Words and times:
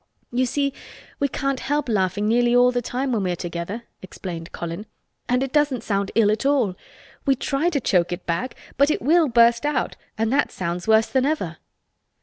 "You 0.31 0.47
see 0.47 0.73
we 1.19 1.27
can't 1.27 1.59
help 1.59 1.87
laughing 1.87 2.27
nearly 2.27 2.55
all 2.55 2.71
the 2.71 2.81
time 2.81 3.11
when 3.11 3.21
we 3.21 3.29
are 3.33 3.35
together," 3.35 3.83
explained 4.01 4.51
Colin. 4.51 4.87
"And 5.29 5.43
it 5.43 5.53
doesn't 5.53 5.83
sound 5.83 6.09
ill 6.15 6.31
at 6.31 6.43
all. 6.43 6.75
We 7.27 7.35
try 7.35 7.69
to 7.69 7.79
choke 7.79 8.11
it 8.11 8.25
back 8.25 8.55
but 8.77 8.89
it 8.89 9.03
will 9.03 9.27
burst 9.27 9.63
out 9.63 9.95
and 10.17 10.33
that 10.33 10.51
sounds 10.51 10.87
worse 10.87 11.05
than 11.05 11.27
ever." 11.27 11.57